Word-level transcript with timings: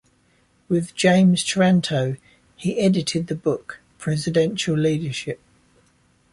With 0.67 0.95
James 0.95 1.43
Taranto, 1.43 2.15
he 2.55 2.79
edited 2.79 3.27
the 3.27 3.35
book 3.35 3.81
Presidential 3.99 4.75
Leadership. 4.75 5.39